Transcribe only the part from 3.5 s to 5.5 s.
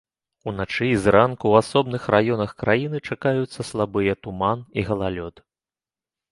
слабыя туман і галалёд.